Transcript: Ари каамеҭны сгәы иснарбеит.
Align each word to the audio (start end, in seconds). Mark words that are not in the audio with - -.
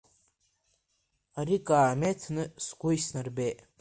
Ари 1.39 1.57
каамеҭны 1.67 2.43
сгәы 2.65 2.89
иснарбеит. 2.97 3.59